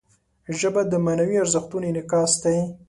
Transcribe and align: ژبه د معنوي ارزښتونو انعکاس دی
ژبه 0.59 0.81
د 0.87 0.93
معنوي 1.05 1.35
ارزښتونو 1.43 1.85
انعکاس 1.89 2.31
دی 2.43 2.57